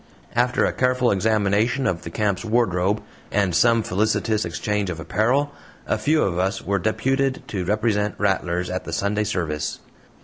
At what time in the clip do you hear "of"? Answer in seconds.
1.85-2.01, 4.89-4.99, 6.23-6.39